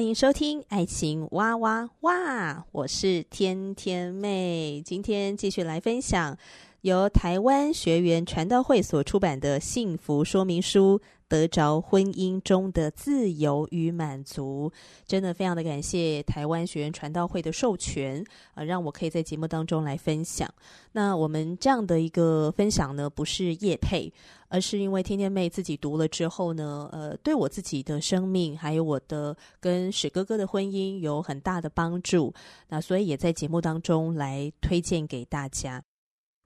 [0.00, 6.38] 欢迎收听《爱情哇哇哇》，我是天天妹，今天继续来分享
[6.80, 10.98] 由台湾学员传道会所出版的《幸福说明书》。
[11.30, 14.70] 得着婚姻中的自由与满足，
[15.06, 20.52] 真的非常的感谢台湾学员传道会的授权啊、呃，让我可以在节目当中来分享。
[20.90, 24.12] 那我们这样的一个分享呢，不是叶配，
[24.48, 32.34] 而是因为天天妹自己读了之后呢，呃，对我自己的生命还有我的跟史哥哥的婚姻有很大的帮助，
[32.68, 35.80] 那所以也在节目当中来推荐给大家。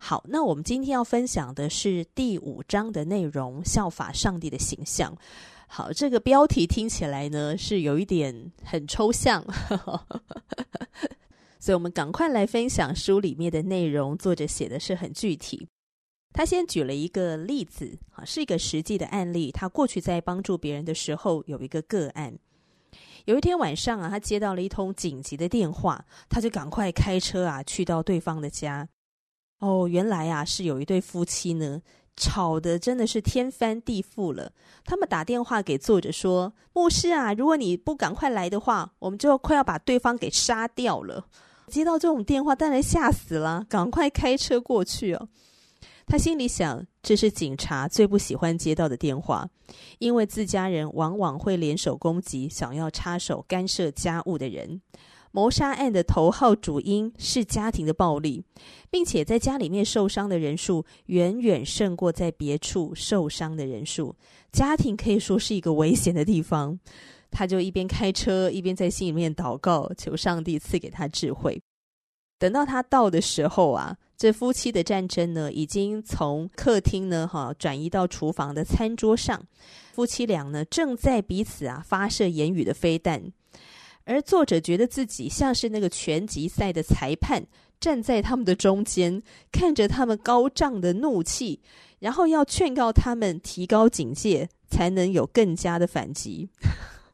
[0.07, 5.17] 好，那我们今天要分享的是第五章的内容，效法上帝的形象。
[5.67, 9.43] 好，这个标题听起来呢是有一点很抽象，
[11.59, 14.15] 所以我们赶快来分享书里面的内容。
[14.15, 15.67] 作者写的是很具体，
[16.35, 19.51] 他先举了一个例子，啊，是一个实际的案例。
[19.51, 22.39] 他过去在帮助别人的时候有一个个案，
[23.25, 28.87] 有一天晚上啊，他接到了一通紧急的电话，他就赶快开车啊去到对方的家。
[29.65, 31.81] 哦，原来啊是有一对夫妻呢，
[32.19, 34.53] 吵得真的是天翻地覆了。
[34.85, 41.25] 他们打电话给作者说：“牧师啊，如果你不赶快来的话，我们就快要把对方给杀掉了。”
[41.69, 45.29] 接到这种电话，当然吓死了，赶快开车过去哦。
[46.07, 49.49] 他心里想，这是警察最不喜欢接到的电话，
[49.99, 54.83] 因为自家人往往会联手攻击想要插手干涉家务的人。
[55.35, 58.45] 谋杀案的头号主因是家庭的暴力，
[58.89, 64.15] 并且在家里面受伤的人数远远胜过在别处受伤的人数。
[64.53, 66.79] 家庭可以说是一个危险的地方。
[67.33, 71.61] 他就一边开车，一边在心里面祷告，求上帝赐给他智慧。
[72.39, 79.43] 等到他到的时候啊，这夫妻的战争呢，已经从客厅呢，哈，转移到厨房的餐桌上。
[79.95, 83.33] 夫妻俩呢，正在彼此啊发射言语的飞弹。
[84.05, 87.47] 而作者觉得自己像是那个拳击赛的裁判，
[87.81, 91.61] 站在他们的中间，看着他们高涨的怒气，
[92.01, 96.51] 然后要劝告他们提高警戒，才能有更加的反击。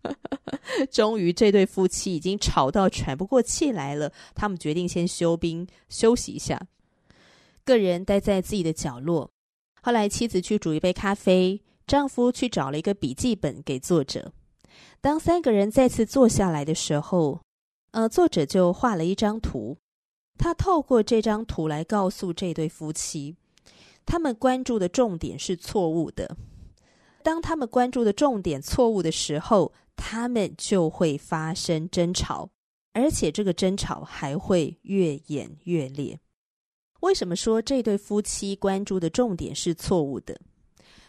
[0.90, 6.60] 终于，这对夫妻已经吵到喘不过气来了，他们决定先休兵休息一下，
[7.64, 9.30] 个人待在自己的角落。
[9.82, 14.32] 后来，妻子去煮一杯咖啡，丈夫去找了一个笔记本给作者。
[15.00, 17.40] 当三个人再次坐下来的时候，
[17.92, 19.76] 呃，作者就画了一张图。
[20.38, 23.36] 他透过这张图来告诉这对夫妻，
[24.06, 26.36] 他们关注的重点是错误的。
[27.22, 32.48] 当他们关注的重点错误的时候，他们就会发生争吵，
[32.94, 36.18] 而且这个争吵还会越演越烈。
[37.00, 40.40] 为什么说这对夫妻关注的重点是错误的？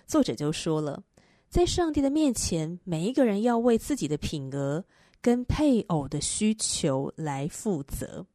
[0.05, 1.03] 作者就说了。
[1.51, 4.85] 在上帝的面前，每一个人要为自己的品格
[5.21, 8.25] 跟配偶的需求来负责。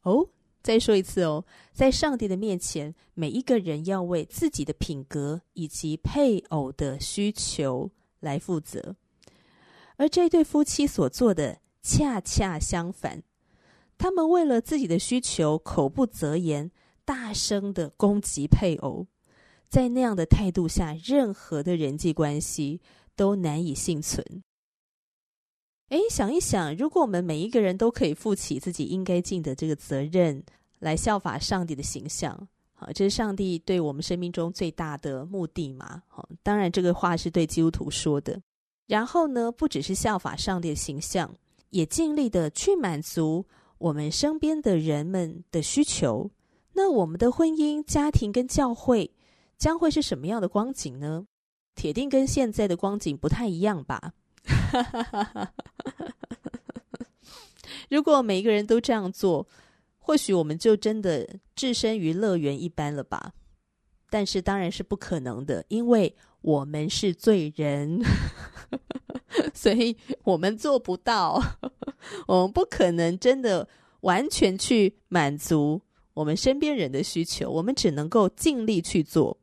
[0.00, 0.26] 哦，
[0.62, 1.44] 再说一次哦，
[1.74, 8.96] 在上帝的面前，每一个人要为自己的品格以及配偶的需求来负责。
[9.98, 13.22] 而这对夫妻所做的恰恰相反，
[13.98, 16.70] 他们为了自己的需求，口不择言，
[17.04, 19.06] 大声的攻击配偶。
[19.68, 22.80] 在那样的态度下，任何的人际关系
[23.14, 24.42] 都难以幸存。
[25.90, 30.42] 哎，想一想，如果我们每一个人都可以负起自己应该尽的这个责任，
[30.78, 36.02] 来效法上帝的形象，好，这是上帝对我们生命中最大的目的嘛？
[36.06, 38.40] 好，当然这个话是对基督徒说的。
[38.86, 41.34] 然后呢，不只是效法上帝的形象，
[41.70, 43.44] 也尽力的去满足
[43.78, 46.30] 我们身边的人们的需求。
[46.72, 49.10] 那我们的婚姻、家庭跟教会。
[49.58, 51.26] 将会是什么样的光景呢？
[51.74, 54.14] 铁定跟现在的光景不太一样吧。
[57.90, 59.46] 如果每一个人都这样做，
[59.98, 63.32] 或许我们就真的置身于乐园一般了吧。
[64.10, 68.02] 但是当然是不可能的，因为我们是罪人，
[69.52, 71.42] 所以我们做不到。
[72.26, 73.68] 我们不可能真的
[74.00, 75.80] 完全去满足
[76.14, 79.36] 我们身边人的需求，我们只能够尽力去做，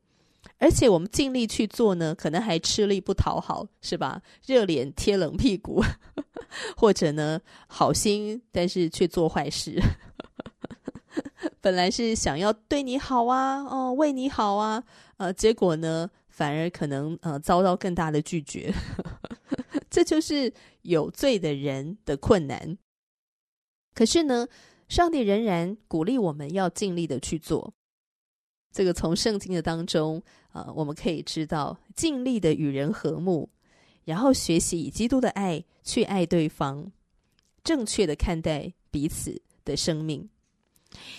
[0.57, 4.21] 而且我们尽力去做呢，可能还吃力不讨好，是吧？
[4.45, 5.83] 热脸贴冷屁股，
[6.77, 9.79] 或者呢，好心但是却做坏事。
[11.61, 14.83] 本来是想要对你好啊，哦，为你好啊，
[15.17, 18.73] 呃，结果呢，反而可能呃遭到更大的拒绝。
[19.89, 22.77] 这就是有罪的人的困难。
[23.93, 24.47] 可是呢，
[24.89, 27.73] 上帝仍然鼓励我们要尽力的去做。
[28.75, 33.47] 这个从圣经的当中、呃，我们可以知道，尽力的与人和睦，
[34.03, 36.91] 然后学习以基督的爱去爱对方，
[37.63, 40.27] 正确的看待彼此的生命。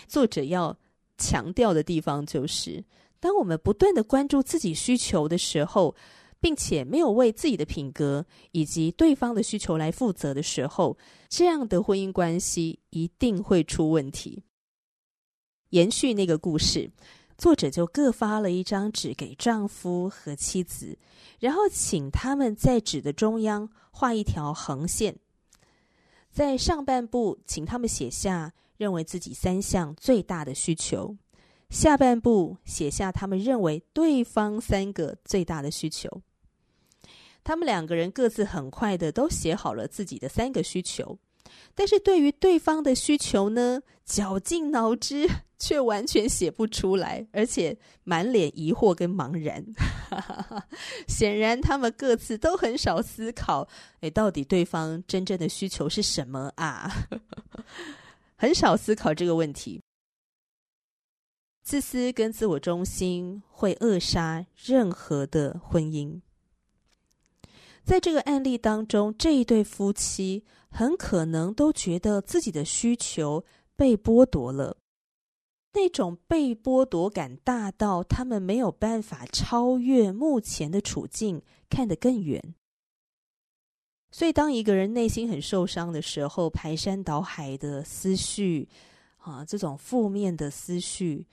[0.07, 0.77] 作者要
[1.17, 2.85] 强调的地方就是，
[3.19, 5.97] 当我们不断的关注自己需求的时候，
[6.39, 10.99] 并且没有为自己的品格以及对方的需求来负责的时候，
[11.31, 14.43] 这样的婚姻关系一定会出问题。
[15.71, 16.89] 延续那个故事，
[17.37, 20.99] 作者就各发了一张纸给丈夫和妻子，
[21.39, 25.17] 然后请他们在纸的中央画一条横线，
[26.31, 31.17] 在上半部请他们写下认为自己三项最大的需求。
[31.69, 36.23] 下半部写下他们认为对方三个最大的需求。
[37.43, 41.19] 他们两个人各自很快的都写好了自己的三个需求，
[41.75, 49.65] 但是对于对方的需求呢，绞尽脑汁却完全写不出来，而且满脸疑惑跟茫然。
[51.09, 53.67] 显然，他们各自都很少思考，
[54.01, 56.91] 诶，到底对方真正的需求是什么啊？
[58.37, 59.81] 很少思考这个问题。
[61.63, 66.21] 自私跟自我中心会扼杀任何的婚姻。
[67.83, 73.45] 在这个案例当中，这一对夫妻很可能都觉得自己的需求
[73.75, 74.77] 被剥夺了，
[75.77, 82.55] 那种被剥夺感大到他们没有办法超越目前的处境，看得更远。
[84.11, 88.67] 所以，当一个人内心很受伤的时候，排山倒海的思绪
[89.19, 91.27] 啊，这种负面的思绪。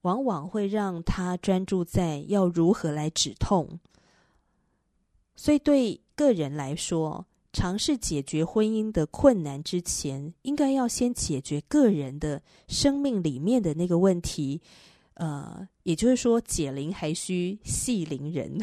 [0.00, 3.80] 往往会让他专注在要如何来止痛，
[5.34, 14.60] 所以对个人来说，尝试解决婚姻的困难之前，应该要先解决个人的生命里面的那个问题。
[15.14, 18.58] 呃，也就是说，解铃还须系铃人。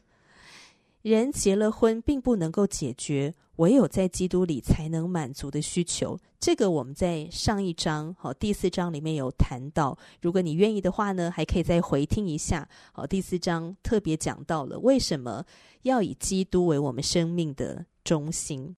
[1.02, 6.18] 人结了婚，并不能够解决唯有在基督里才能满足的需求。
[6.38, 9.96] 这个我们在上一章，好，第四章里面有谈到。
[10.20, 12.68] 如果你愿意的话呢，还可以再回听一下。
[12.92, 15.42] 好，第四章特别讲到了为什么
[15.82, 18.76] 要以基督为我们生命的中心。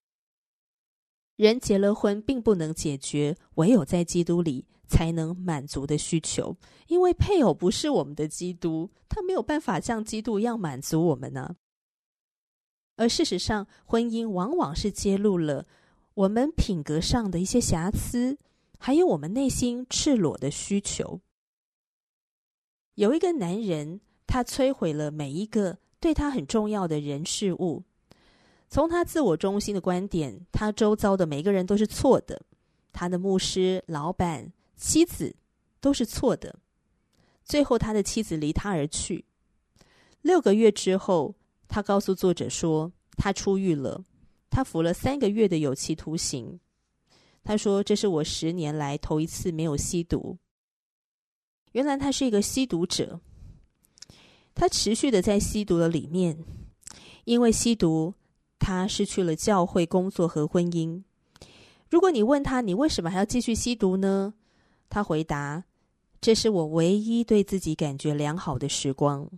[1.35, 6.55] 人结了婚，并不能解决唯有在基督里才能满足的需求，
[6.87, 11.55] 因为配偶不是我们的基督，他没有办法像基督一样满足我们呢。
[12.97, 15.65] 而事实上，婚姻往往是揭露了
[16.13, 18.37] 我们品格上的一些瑕疵，
[18.77, 21.19] 还有我们内心赤裸的需求。
[22.93, 27.85] 有一个男人，他摧毁了每一个对他很重要的人事物。
[28.73, 32.41] 从他自我中心的观点，他周遭的每一个人都是错的，
[32.91, 35.35] 他的牧师、老板、妻子
[35.79, 36.57] 都是错的。
[37.45, 39.25] 最后，他的妻子离他而去。
[40.23, 41.35] 六个月之后。
[41.67, 44.03] 他告诉作者说，他出狱了，
[44.49, 46.59] 他服了三个月的有期徒刑。
[47.43, 50.37] 他说：“这是我十年来头一次没有吸毒。”
[51.73, 53.19] 原来他是一个吸毒者，
[54.53, 56.37] 他持续的在吸毒的里面，
[57.25, 58.13] 因为吸毒，
[58.63, 61.03] 他失去了教会工作和婚姻。
[61.89, 64.33] 如果你问他，你为什么还要继续吸毒呢？
[64.89, 65.65] 他回答
[66.21, 69.29] ：“这是我唯一对自己感觉良好的时光。”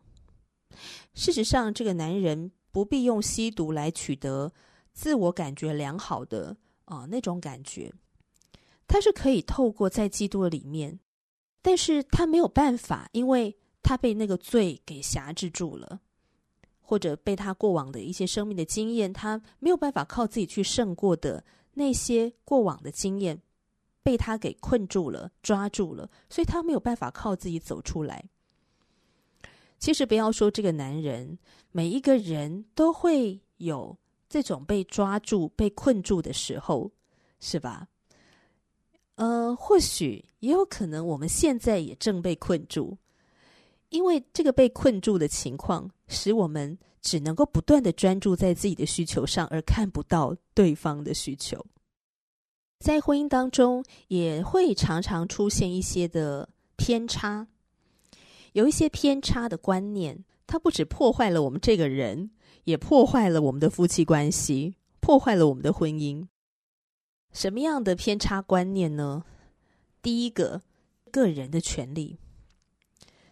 [1.15, 4.53] 事实上，这个男人不必用吸毒来取得
[4.93, 6.55] 自我感觉良好的
[6.85, 7.91] 啊、那种感觉，
[8.87, 10.99] 他是可以透过在基督里面，
[11.63, 15.99] 但是他没有办法，因为他被那个罪给辖制住了，
[16.85, 23.41] 或者被他过往的一些生命的经验，他没有办法靠自己去胜过的那些过往的经验，
[24.03, 28.23] 被他给困住了、抓住了，所以他没有办法靠自己走出来。
[29.79, 31.37] 其实不要说这个男人，
[31.71, 33.97] 每一个人都会有
[34.29, 36.91] 这种被抓住、被困住的时候，
[37.39, 37.87] 是吧？
[39.15, 42.97] 呃，或许也有可能我们现在也正被困住，
[43.95, 51.65] 因为这个被困住的情况，使我们只能够不断的专注在自己的需求上，而看不到对方的需求。
[52.79, 57.47] 在婚姻当中也会常常出现一些的偏差，
[58.51, 62.31] 有一些偏差的观念，它不止破坏了我们这个人，
[62.65, 66.27] 也破坏了我们的夫妻关系，破坏了我们的婚姻。
[67.31, 69.23] 什么样的偏差观念呢？
[70.01, 70.61] 第一个，
[71.11, 72.19] 个人的权利。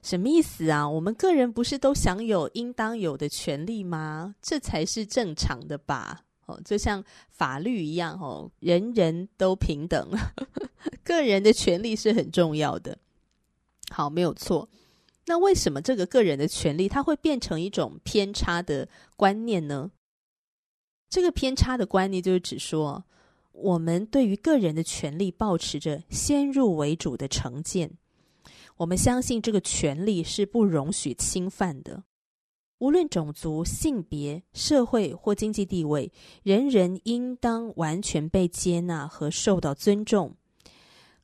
[0.03, 0.87] 什么意思啊？
[0.87, 4.35] 我们个人不是都享有应当有的权利吗？
[4.41, 6.25] 这才是正常的吧？
[6.45, 10.09] 哦，就像法律一样，哦，人人都平等，
[11.05, 12.97] 个人的权利是很重要的。
[13.89, 14.67] 好，没有错。
[15.25, 19.89] 那为什么这个个人的权利它会变成一种偏差的观念呢？
[21.09, 23.05] 这个偏差的观念就是指说，
[23.53, 27.89] 我们对于个人的权利保持着先入为主的成见。
[28.77, 32.03] 我们相信这个权利是不容许侵犯的，
[32.79, 36.11] 无论种族、性别、社会或经济地位，
[36.41, 40.35] 人人应当完全被接纳和受到尊重。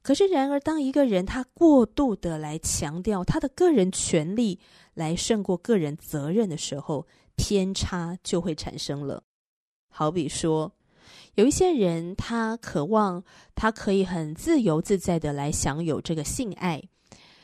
[0.02, 4.60] 可是，然而，当一个人他过度的来强调他的个人权利
[4.94, 9.24] 来胜过个人责任的时候，偏差就会产生了。
[9.90, 10.72] 好比说，
[11.36, 13.24] 有一些人他渴望
[13.56, 16.82] 他可以很自由自在的来享有这个性爱。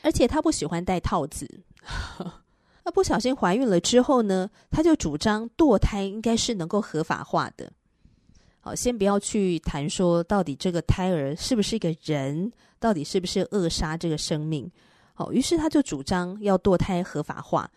[0.06, 1.64] 而且他不喜欢戴套子，
[2.86, 7.72] 那不小心怀孕了之后呢，他就主张堕胎应该是能够合法化的。
[8.60, 14.70] 好，先不要去谈说到底这个胎儿是不是一个人，到底是不是扼杀这个生命。
[15.12, 17.68] 好，于是他就主张要堕胎合法化。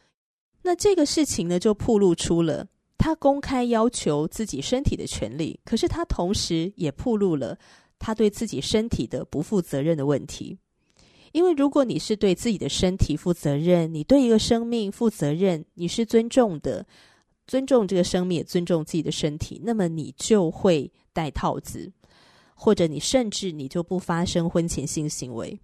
[0.62, 7.57] 那这个事情呢，就暴露出了他公开要求自己身体的权利，可是他同时也暴露了
[7.98, 10.59] 他对自己身体的不负责任的问题。
[11.31, 16.86] 因为如果你是对自己的身体负责任，你对一个生命负责任，你是尊重的，
[17.48, 21.91] 尊重这个生命，也尊重自己的身体，那么你就会戴套子，
[22.55, 25.59] 或者你甚至你就不发生婚前性行为。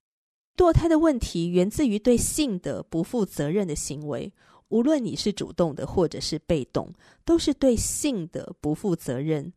[0.55, 4.31] 堕胎的问题源自于对性的不负责任的行为，
[4.69, 6.89] 无论你是主动的或者是被动，
[7.25, 9.51] 都是对性的不负责任，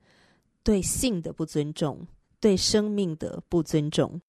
[0.65, 2.07] 对性的不尊重，
[2.41, 4.21] 对生命的不尊重。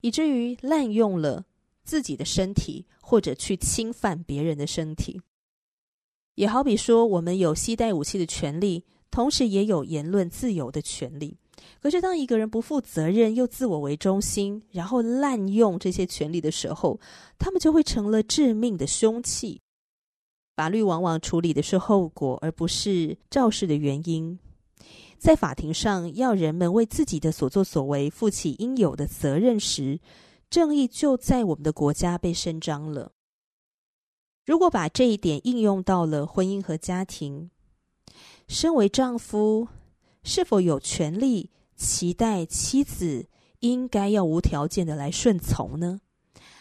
[0.00, 1.44] 以至于滥用了
[1.84, 5.20] 自己的身体，或者去侵犯别人的身体。
[6.34, 11.36] 也好比说，我们有携带武器的权利，同时也有言论自由的权利。
[11.80, 17.00] 可是，当一个人不负责任又自我为中心，然后滥用这些权利的时候，
[17.38, 19.60] 他们就会成了致命的凶器。
[20.54, 24.38] 法律往往处理的是后果，而不是肇事的原因。
[25.18, 29.98] 在法庭上，要人们为自己的所作所为负起应有的责任时，
[30.48, 33.12] 正义就在我们的国家被伸张了。
[34.44, 37.50] 如果把这一点应用到了婚姻和家庭，
[38.46, 39.66] 身为丈夫，
[40.22, 43.26] 是否有权利期待妻子
[43.60, 46.00] 应该要无条件的来顺从呢？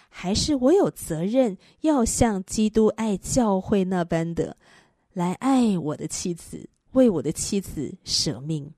[0.09, 4.55] 还是我有责任要像基督爱教会那般的
[5.13, 6.69] 来爱我的妻子？
[6.95, 8.73] 为我的妻子舍命。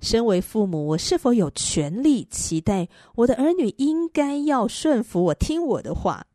[0.00, 6.26] 身为父母，我是否有权利期待我的儿女应该要顺服我、听我的话？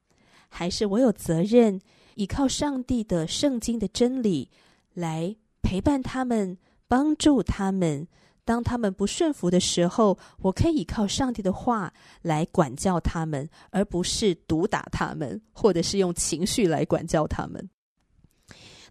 [0.47, 1.79] 还是我有责任
[2.15, 4.49] 依靠上帝的圣经的真理
[4.93, 8.07] 来陪伴他们、帮助他们？
[8.45, 17.69] 当他们不顺服的时候，我可以依靠上帝的话来管教他们，而不是毒打他们，或者是用情绪来管教他们。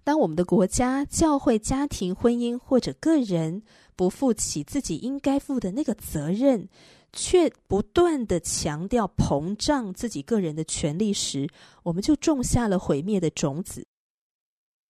[0.09, 3.63] 当我们的国家、教会、家庭、婚姻或者个人
[3.95, 6.67] 不负起自己应该负的那个责任，
[7.13, 11.47] 却不断地强调膨胀自己个人的权利时，
[11.83, 13.87] 我们就种下了毁灭的种子。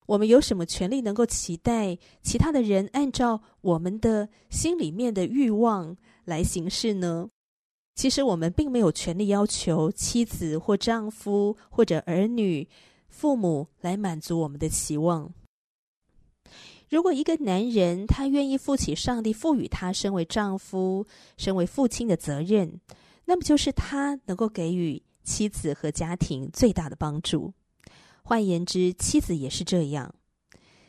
[0.07, 5.97] 我们有什么权利能够期待其他的人按照我们的心里面的欲望
[6.27, 7.29] 来行事呢？
[7.97, 12.69] 其实我们并没有权利要求妻子或丈夫或者儿女。
[13.09, 15.33] 父母来满足我们的期望。
[16.88, 22.81] 如果一个男人他愿意负起上帝赋予他身为丈夫、身为父亲的责任，
[23.27, 27.53] 那么就是他能够给予妻子和家庭最大的帮助。
[28.23, 30.15] 换言之，妻子也是这样。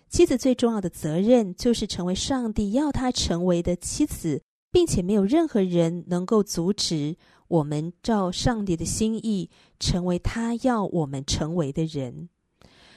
[0.08, 7.18] 妻子最重要的责任就是成为上帝要他成为的妻子，并且没有任何人能够阻止。
[7.48, 9.50] 我们照上帝的心意
[9.80, 12.30] 成为他要我们成为的人，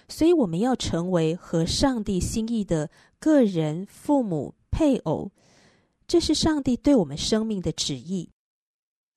[0.08, 5.30] 所以我们要成为和上帝心意的个人、父母、配偶，
[6.06, 8.28] 这是上帝对我们生命的旨意。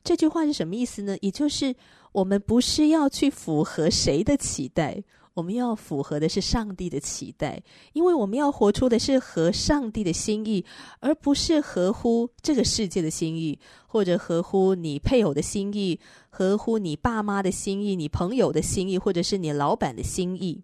[0.05, 1.17] 这句话是什么意思呢？
[1.19, 1.75] 也就是
[2.13, 5.03] 我们不是要去符合谁的期待，
[5.35, 7.61] 我们要符合的是上帝的期待，
[7.91, 10.65] 因为我们要活出的是合上帝的心意，
[11.01, 15.99] 而不是合乎这个世界的心意，或者合乎你配偶的心意，
[16.29, 20.63] 合乎你爸妈的心意，你朋友的心意，或者是你老板的心意。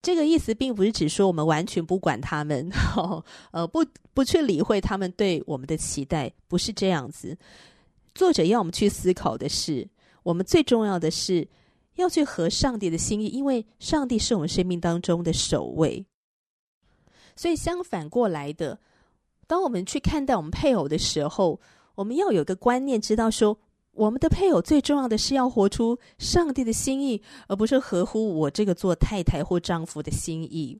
[0.00, 2.70] 这个意思并不是指说我们完全不管他们，
[3.52, 3.84] 呃，不
[4.14, 7.36] 不去理会他们对我们的期待，不是这样子。
[8.14, 9.86] 作者要我们去思考的是，
[10.22, 11.46] 我们最重要的是
[11.98, 16.04] 要去合上帝的心意，因为上帝是我们生命当中的首位。
[17.36, 18.80] 所以相反过来的，
[19.46, 21.60] 当我们去看待我们配偶的时候，
[21.94, 23.58] 我们要有个观念，知道说。
[23.92, 30.78] 我们的配偶最重要的是要活出上帝的心意，而不是合乎我这个做太太或丈夫的心意。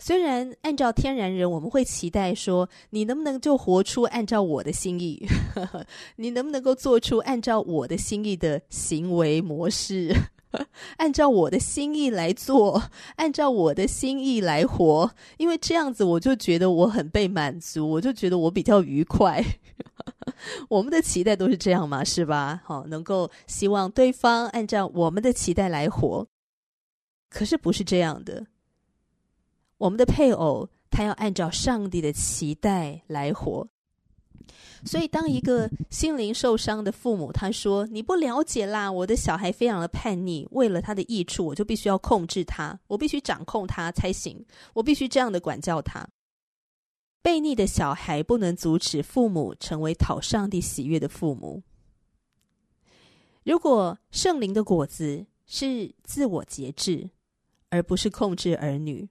[0.00, 5.24] 虽然按照天然人，我们会期待说，你能不能就活出按照我的心意？
[6.16, 10.12] 你能不能够做出按照我的心意的行为模式？
[10.98, 12.82] 按照我的心意来做，
[13.16, 19.44] 按照我的心意来活，因为这样子我就觉得我很被满足，我就觉得我比较愉快。
[20.68, 22.62] 我们的期待都是这样嘛，是吧？
[22.64, 26.26] 好，能够希望对方按照我们的期待来活，
[27.28, 28.46] 可是不是这样的。
[29.78, 33.68] 我们的配偶他要按照上帝的期待来活。
[34.86, 46.06] 所以，当一个心灵受伤的父母他说：“你不了解啦，我的小孩非常的叛逆，为了他的益处，我就必须要控制他，我必须掌控他才行，我必须这样的管教他。”
[47.20, 51.60] 悖逆的小孩不能阻止父母成为讨上帝喜悦的父母。
[53.42, 57.10] 如果圣灵的果子是自我节制，
[57.70, 59.08] 而不是控制儿女，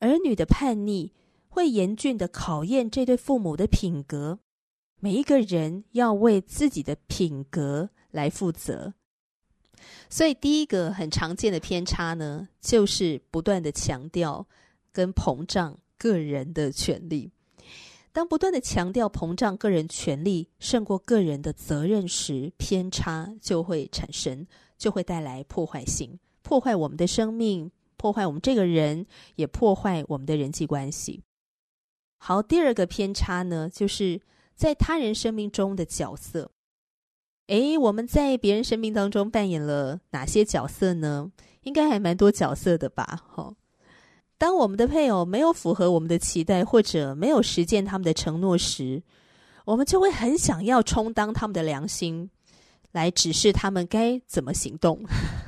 [0.00, 1.12] 儿女的叛逆
[1.48, 4.40] 会严峻的考验这对父母的品格。
[5.00, 8.94] 每一个人要为自己的品格来负责。
[10.08, 14.46] 所以，第一个很常见的偏差呢，就是不断的强调
[14.92, 17.30] 跟膨胀个人的权利。
[18.12, 24.46] 当不断的强调膨胀个人权利胜过个人的责任时，偏差就会产生，
[24.78, 31.22] 就会带来破坏性，破坏我们的生命，破坏我们这个人，也破坏我们的人际关系。
[32.16, 34.18] 好，第二个偏差呢，就是
[34.56, 36.50] 在他人生命中的角色。
[37.48, 41.30] 诶，我们在别人生命当中扮演了哪些角色呢？
[41.62, 43.22] 应该还蛮多角色的吧？
[43.28, 43.54] 哈。
[44.38, 49.02] 当我们的配偶没有符合我们的期待，或者没有实践他们的承诺时，
[49.64, 52.30] 我们就会很想要充当他们的良心，
[52.92, 55.04] 来指示他们该怎么行动。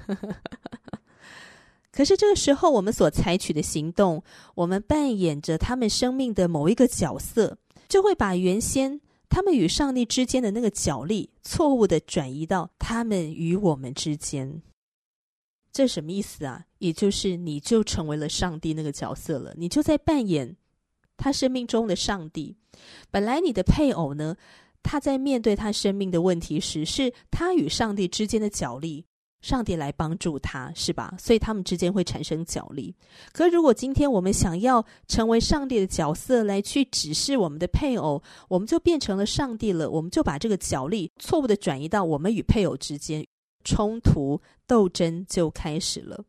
[1.93, 4.23] 可是这个时候，我们所采取的行动，
[4.55, 14.63] 我们扮演着他们生命的某一个角色，就会把原先他们与上帝之间的那个角力，错误的转移到他们与我们之间。
[15.73, 16.65] 这什么意思啊？
[16.79, 20.57] 也就是你就成为了上帝那个角色了，你就在扮演
[21.17, 22.57] 他生命中的上帝。
[23.11, 24.37] 本来你的配偶呢，
[24.83, 29.05] 他在面对他生命的问题时，是他与上帝之间的角力，
[29.41, 31.15] 上帝来帮助他，是吧？
[31.19, 32.95] 所以他们之间会产生角力。
[33.33, 43.27] 可如果今天我们想要成为上帝的角色来去指示我们的配偶，我们就变成了上帝了，我们就把这个角力错误的转移到我们与配偶之间。
[43.65, 46.25] 冲突斗争就开始了。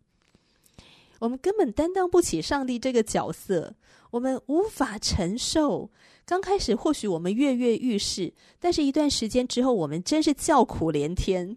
[1.20, 3.76] 我们根本担当不起上帝这个角色，
[4.12, 5.90] 我们无法承受。
[6.26, 11.56] 刚开始或许我们跃跃欲试，但是一段时间之后，我们真是叫苦连天。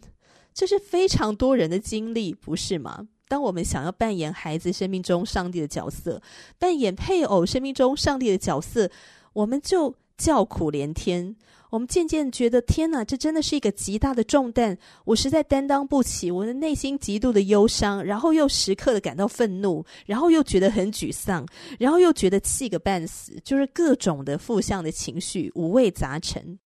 [0.55, 3.07] 这是非常多人的经历，不是吗？
[3.29, 6.21] 当我们想要扮演孩子生命中上帝的角色，
[6.59, 8.91] 扮演配偶生命中上帝的角色，
[9.33, 11.35] 我们就叫苦连天。
[11.71, 21.47] 我们渐渐觉得，天哪，这真的是一个极大的重担，我实在担当不起，我的内心极度的忧伤，然后又时刻的感到愤怒，然后又觉得很沮丧，
[21.79, 26.59] 然后又觉得气个半死，就是各种的负向的情绪五味杂陈。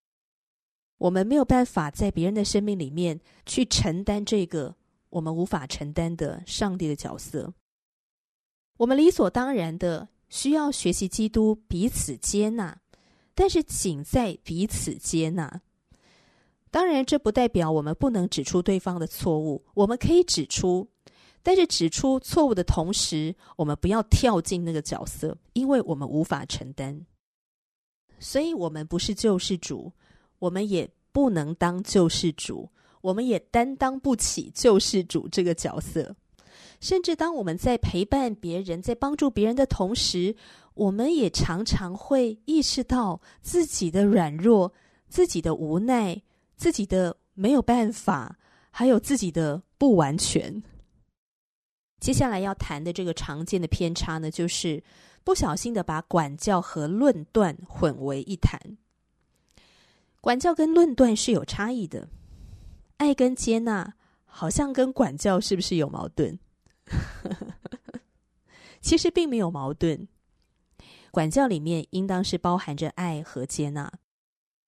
[0.98, 4.74] 我们没有办法在别人的生命里面去承担这个
[5.10, 7.52] 我们无法承担的上帝的角色，
[8.78, 12.80] 我们理所当然的需要学习基督彼此接纳。
[13.38, 15.60] 但是，仅在彼此接纳。
[16.70, 20.88] 当然，这不代表我们不能指出对方的错误，我们可以指出。
[21.42, 27.04] 但是，指出错误的同时，我们不要跳进那个角色，因为我们无法承担。
[28.18, 29.92] 所以，我们不是救世主，
[30.38, 32.68] 我们也不能当救世主，
[33.00, 36.14] 我们也担当不起救世主这个角色。
[36.78, 40.36] 甚至，当我们在陪伴别人、在帮助别人的同时，
[40.74, 44.72] 我们也常常会意识到自己的软弱、
[45.08, 46.20] 自己的无奈、
[46.54, 48.38] 自己的没有办法，
[48.70, 50.62] 还有自己的不完全。
[51.98, 54.84] 接下来要谈的这个常见的偏差呢，就是
[55.24, 58.60] 不小心的把管教和论断混为一谈。
[60.26, 62.08] 管教跟论断是有差异的，
[62.96, 66.36] 爱跟接纳好像跟管教是不是有矛盾？
[68.82, 70.08] 其实并没有矛盾。
[71.12, 73.88] 管教里面应当是包含着爱和接纳，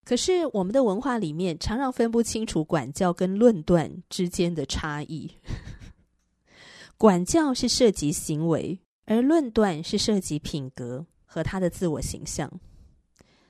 [0.04, 5.28] 可是我们的文化里面常常分不清楚管教跟论断之间的差异。
[6.96, 12.48] 管教是涉及行为，而论断是涉及品格和他的自我形象。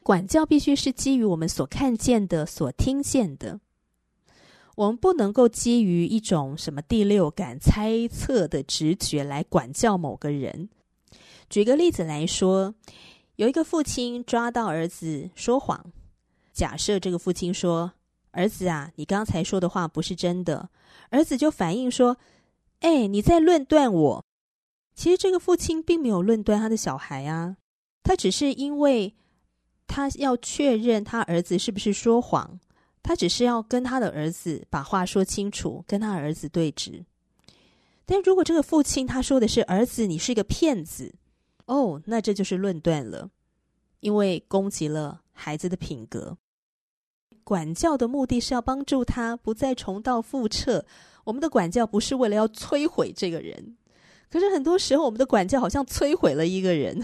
[0.09, 3.61] 管教必须是基于我们所看见的、所听见的，
[4.75, 10.71] 我们不能够基于一种什么第六感、猜测的直觉来管教某个人。
[11.51, 12.75] 举个例子来说，
[13.37, 15.93] 有一个父亲抓到儿子说谎，
[16.55, 17.93] 假设这个父亲说
[18.33, 20.71] ：“儿子啊，你刚才说的话不是真的。”
[21.13, 22.17] 儿子就反应说。
[22.81, 24.25] 哎，你在论断我。
[24.95, 27.59] 其实这个父亲并没有论断他的小孩啊，
[28.03, 29.15] 他只是因为
[29.89, 32.61] 他要确认他儿子是不是说谎，
[33.03, 37.05] 他只是要跟他的儿子把话说清楚，跟他儿子对质。
[38.07, 41.15] 但如果这个父亲他说的是儿子，你是一个骗子，
[41.67, 43.31] 哦，那这就是论断了，
[44.01, 46.37] 因为攻击了孩子的品格。
[47.43, 50.85] 管教的目的是要帮助他不再重蹈覆辙。
[51.25, 53.77] 我们的管教不是为了要摧毁这个人，
[54.31, 56.99] 可是很多时候我们的管教好像摧毁了一个人，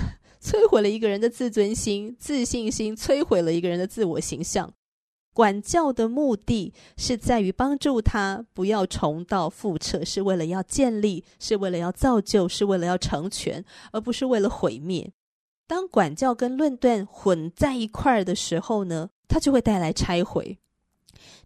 [0.45, 4.75] 摧毁了一个人的自尊心、自信心，摧毁了一个人的自我形象。
[5.33, 15.11] 管教的目的是在于帮助他不要重蹈覆辙，是为了要建立，是为了要造就，是为了要成全，而不是为了毁灭。
[15.67, 20.59] 当管教跟论断混在一块儿的时候呢，它就会带来拆毁。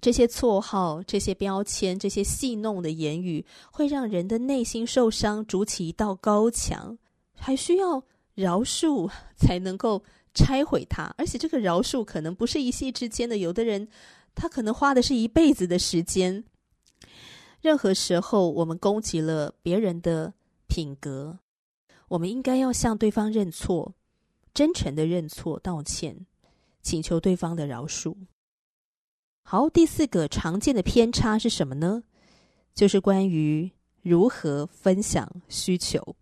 [0.00, 6.98] 这些绰号、这些标签、这些戏弄的言语，会让人的内心受伤，筑起一道高墙，
[7.36, 8.02] 还需要
[8.38, 11.12] 饶恕才能够拆毁它。
[11.18, 13.88] 而且这个饶恕可能不是一夕之间的，有的人
[14.34, 16.44] 他可能花的是一辈子的时间。
[17.60, 20.32] 任何时候，我们攻击了别人的
[20.68, 21.40] 品格，
[22.06, 23.94] 我们应该要向对方认错，
[24.54, 26.24] 真诚的认错、道歉，
[26.80, 28.14] 请求对方的饶恕。
[29.42, 32.04] 好，第四个常见的偏差是什么呢？
[32.74, 33.72] 就是关于
[34.02, 36.14] 如何分享需求。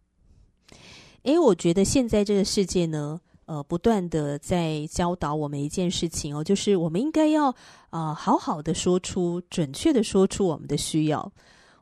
[1.26, 7.52] 诶，我觉得现在这个世界呢，呃，不断的在教导我们一件事情哦，就是我们应该要
[7.90, 11.32] 啊、好好的说出，准确的说出我们的需要。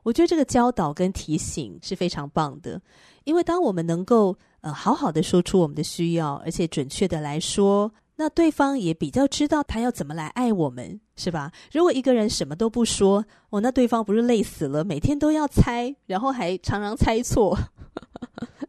[0.01, 2.81] 我觉得这个教导跟提醒是非常棒的，
[3.23, 7.91] 因为当我们能够呃好好的说出我们的需要，而且准确的来说。
[8.15, 11.51] 那对方也比较知道他要怎么来爱我们，是吧？
[11.71, 14.83] 如果一个人什么都不说，哦，那对方不是累死了？
[14.83, 17.55] 每天都要猜，然后还常常猜错，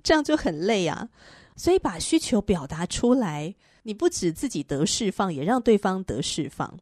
[0.07, 1.09] 这样就很累啊。
[1.57, 6.79] 所以把需求表达出来，你不止自己得释放，也让对方得释放。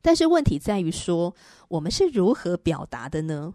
[0.00, 1.34] 但是问题在于说，
[1.66, 3.54] 我们是如何表达的呢？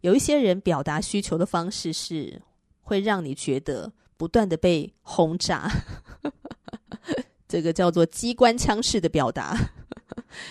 [0.00, 2.42] 有一些人表达需求的方式是
[2.80, 5.70] 会让你觉得不断的被轰炸。
[7.46, 9.54] 这个叫做机关枪式的表达，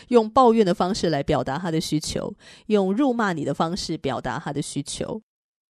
[0.08, 2.34] 用抱怨的方式来表达他的需求，
[2.68, 5.22] 用辱骂你的方式表达他的需求。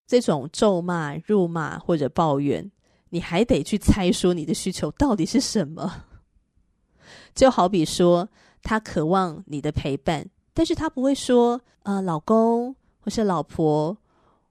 [0.09, 2.69] 这种咒骂、辱骂或者抱怨，
[3.11, 6.07] 你还得去猜说你的需求到底是什么。
[7.37, 8.29] 就好比说，
[8.63, 13.97] 他渴望你的陪伴，但是他不会说：“呃，老公或是老婆，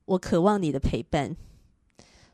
[0.05, 1.35] 我渴望你的陪伴。”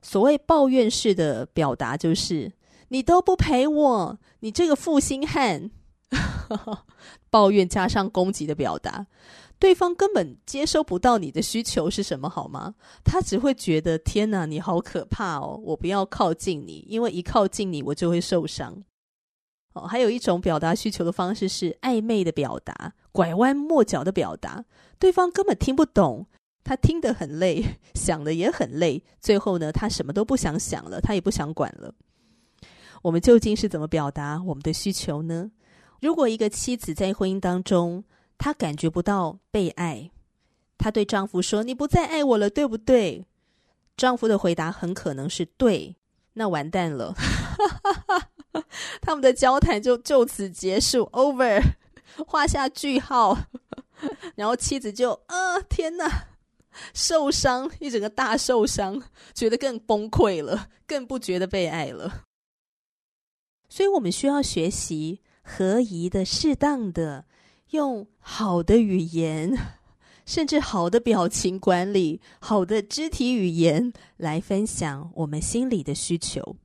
[0.04, 2.52] 所谓抱怨式的表达就是。
[2.90, 5.72] 你都不陪我，你这个负心汉，
[7.32, 9.08] 抱怨加上攻击的表达，
[9.63, 12.76] 对方根本接收不到你的需求是什么，好吗？
[13.02, 18.84] 他只会觉得天哪，你好可怕哦，我不要靠近你，因为一靠近你，我就会受伤。
[19.71, 24.65] 哦，还有一种表达需求的方式是暧昧的表达，拐弯抹角的表达，
[24.99, 26.28] 对方根本听不懂，
[26.65, 31.95] 他听得很累，想的也很累，最后呢，他什么都不想想了，他也不想管了。
[33.02, 35.52] 我们究竟是怎么表达我们的需求呢？
[36.02, 38.04] 如果一个妻子在婚姻当中，
[38.43, 40.12] 她感觉不到被爱，
[40.77, 43.25] 她对丈夫说：“你不再爱我了，对不对？”
[43.95, 45.95] 丈夫的回答很可能是“对”，
[46.36, 47.15] 那完蛋了，
[48.99, 51.62] 他们的交谈就就此结束，over，
[52.27, 53.38] 画下句号。
[54.36, 56.27] 然后妻子就啊，天哪，
[56.93, 59.01] 受伤，一整个大受伤，
[59.34, 62.25] 觉得更崩溃了，更不觉得被爱了。
[63.69, 67.23] 所以我们需要学习合宜的、适当的，
[67.74, 69.52] 用好的语言、
[70.26, 76.56] 甚至好的表情管理、好的肢体语言来分享我们心里的需求。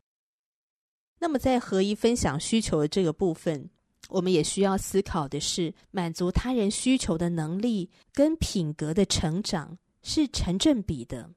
[1.18, 3.70] 那么，在合一分享需求的这个部分，
[4.10, 11.30] 我们也需要思考的是，满足他人需求的能力跟品格的成长是成正比的。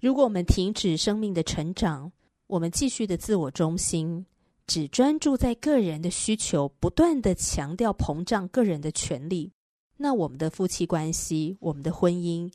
[0.00, 2.12] 如果我们停止生命的成长，
[2.46, 4.26] 我们继续的自我中心，
[4.70, 9.50] 只专注在个人的需求，不断的强调膨胀个人的权利，
[9.96, 12.48] 那我们的夫妻关系，我们的婚姻，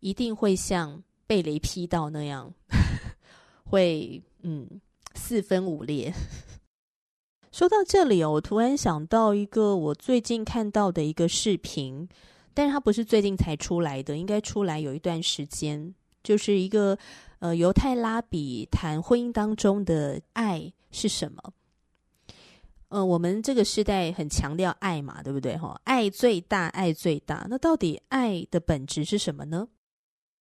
[0.00, 2.52] 一定会像被雷劈到那样，
[3.64, 4.68] 会嗯。
[5.14, 6.12] 四分五裂。
[7.52, 12.08] 说到这里哦，我突然想到一个我最近看到的一个视频，
[12.54, 15.94] 但是它不是最近才出来的，应该出来有一段时间。
[16.22, 16.96] 就是一个
[17.40, 21.52] 呃犹太拉比谈婚姻当中的爱是什么？
[22.92, 25.56] 呃，我们这个时代很强调爱嘛，对不对？
[25.56, 27.46] 哈，爱最大，爱最大。
[27.48, 29.66] 那到底爱的本质是什么呢？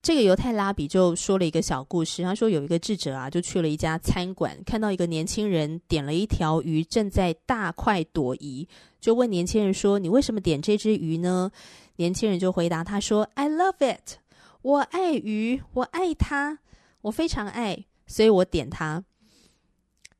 [0.01, 2.23] 这个犹太拉比就说了一个小故事。
[2.23, 8.67] 他说有一个智者啊，就去了一家餐馆，看到一个年轻人点了一条鱼，正在大快朵颐，
[8.99, 11.49] 就问年轻人说：“你为什么点这只鱼呢？”
[11.95, 14.17] 年轻人就回答他说：“I love it，
[14.61, 16.59] 我爱鱼，我爱它，
[17.03, 19.05] 我非常爱，所以我点它。”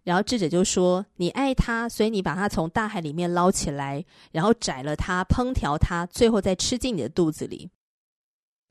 [0.04, 7.70] 然后智者就说：“你爱它，所以你把它从大海里面捞起来，然后宰了它，烹调它，最后再吃进你的肚子里。”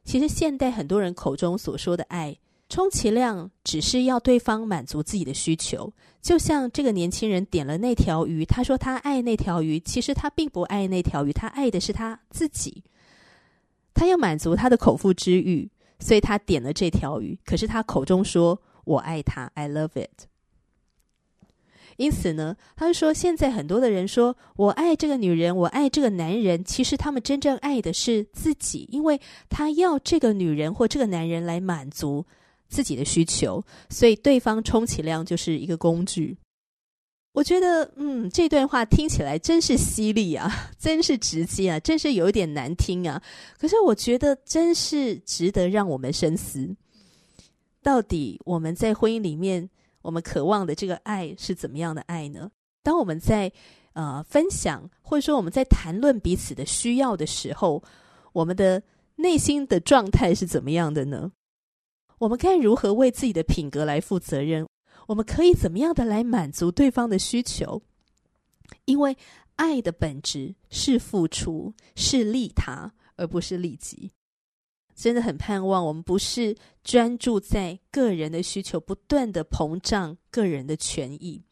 [0.03, 2.37] 其实现代很多人口中所说的爱，
[2.69, 5.93] 充其量只是要对方满足自己的需求。
[6.21, 12.83] 就像这个年轻人点了那条鱼，他说他爱那条鱼，其实他并不爱那条鱼，他爱的是他自己。
[13.93, 17.39] 他要满足他的口腹之欲，所以他点了这条鱼。
[17.45, 20.27] 可是他口中说：“我爱他，I love it。”
[22.01, 32.25] 因此呢，他就说，现在很多的人说我爱这个女人，我爱这个男人，其实他们真正爱的是自己，因为他要这个女人或这个男人来满足
[32.71, 36.39] 自己的需求，所以对方充其量就是一个工具。
[37.33, 43.23] 我觉得，嗯，这段话听起来真是犀利啊，真是直接啊，真是有点难听啊。
[43.59, 46.75] 可是我觉得，真是值得让我们深思，
[47.83, 49.69] 到底我们在婚姻里面。
[50.03, 52.51] 我们渴望的这个爱是怎么样的爱呢？
[52.83, 53.53] 当我们在
[53.93, 57.83] 呃分享，或者说我们在谈论彼此的需要的时候，
[58.33, 58.83] 我们的
[59.17, 61.33] 内心的状态是怎么样的呢？
[62.19, 64.67] 我们该如何为自己的品格来负责任？
[65.07, 67.83] 我们可以怎么样的来满足对方的需求？
[68.85, 69.17] 因为
[69.57, 74.13] 爱的本质是付出，是利他，而不是利己。
[75.01, 81.43] 真的很盼望我们不是专注在个人的需求，不断的膨胀个人的权益，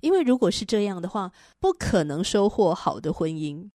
[0.00, 3.68] 因为如果是这样的话，不可能收获好的婚姻。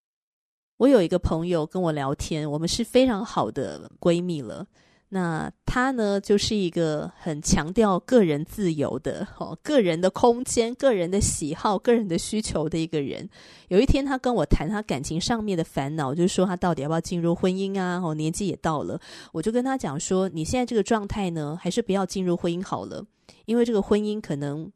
[0.78, 4.66] 我有一个朋友跟我聊天，我们是非常好的闺蜜了。
[5.12, 13.28] 那他呢，就是一个很强调个人自由的，哦，个人的空间、个人的喜好、个人的需求的一个人。
[13.70, 18.00] 有一天，他跟我谈他感情上面的烦恼，就是说他到底要不要进入婚姻啊？
[18.04, 19.00] 哦，年纪也到了，
[19.32, 23.04] 我就跟他讲说，你现在这个状态呢，还是不要进入婚姻好了，
[23.46, 24.72] 因为这个婚姻可能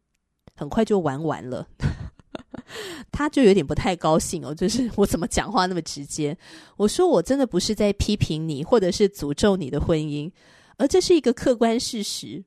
[0.56, 1.68] 很快就玩完了。
[3.12, 6.38] 他就有点不太高兴哦，就是 我怎么讲话那么直接？
[6.78, 10.32] 我说我真的不是在批评你，或者是诅咒你的婚姻，
[10.78, 12.44] 而这是一个客观事实。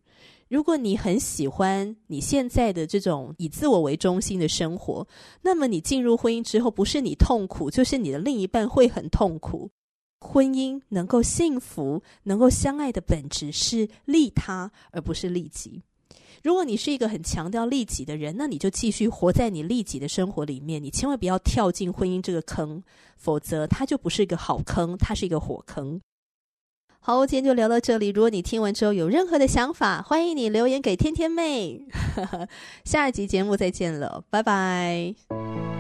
[0.49, 5.07] 如果你很喜欢你现在的这种以自我为中心的生活，
[5.43, 9.71] 那么你进入婚姻之后，不是你痛苦，就是你的另一半会很痛苦。
[10.21, 15.83] 婚姻能够幸福、能够相爱的本质是利他，而不是利己。
[16.43, 22.83] 如果你是一个很强调利己的人，那你就继续活在你利己的生活里面，你千万不要跳进婚姻这个坑，
[23.17, 26.01] 否则它就不是一个好坑，它是一个火坑。
[27.01, 28.09] 好，今天就聊到这里。
[28.09, 31.85] 如果你听完之后有任何的想法，欢迎你留言给天天妹。
[32.85, 35.76] 下一集节目再见了，拜拜。